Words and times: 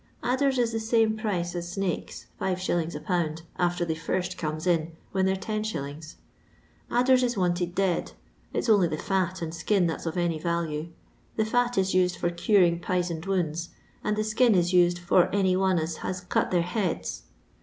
Adders 0.23 0.57
is 0.57 0.71
the 0.71 0.79
same 0.79 1.15
price 1.15 1.53
as 1.53 1.71
snakes, 1.71 2.25
5g. 2.41 2.95
a 2.95 2.99
pound 2.99 3.43
after 3.59 3.85
they 3.85 3.93
first 3.93 4.35
comes 4.35 4.65
in, 4.65 4.93
when 5.11 5.27
they 5.27 5.35
're 5.39 5.79
lOs. 5.91 6.15
Adders 6.89 7.21
is 7.21 7.37
wanted 7.37 7.75
dead; 7.75 8.13
it's 8.51 8.67
only 8.67 8.87
the 8.87 8.97
fat 8.97 9.43
and 9.43 9.53
skin 9.53 9.85
that's 9.85 10.07
of 10.07 10.17
any 10.17 10.39
value; 10.39 10.87
the 11.35 11.45
fat 11.45 11.77
is 11.77 11.93
used 11.93 12.15
for 12.15 12.31
curing 12.31 12.79
p'isoned 12.79 13.27
wounds, 13.27 13.69
and 14.03 14.15
the 14.17 14.23
skin 14.23 14.55
is 14.55 14.73
used 14.73 14.97
for 14.97 15.27
any 15.31 15.55
one 15.55 15.77
as 15.77 15.97
has 15.97 16.21
cut 16.21 16.49
their 16.49 16.63
heads. 16.63 17.25